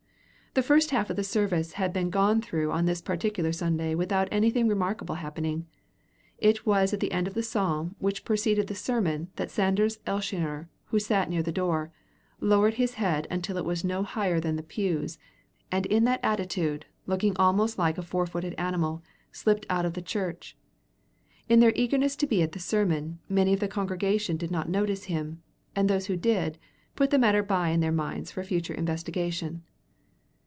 [0.53, 4.27] The first half of the service had been gone through on this particular Sunday without
[4.33, 5.65] anything remarkable happening.
[6.39, 10.67] It was at the end of the psalm which preceded the sermon that Sanders Elshioner,
[10.87, 11.93] who sat near the door,
[12.41, 15.17] lowered his head until it was no higher than the pews,
[15.71, 20.01] and in that attitude, looking almost like a four footed animal, slipped out of the
[20.01, 20.57] church.
[21.47, 25.05] In their eagerness to be at the sermon, many of the congregation did not notice
[25.05, 25.41] him,
[25.77, 26.57] and those who did,
[26.97, 29.63] put the matter by in their minds for future investigation.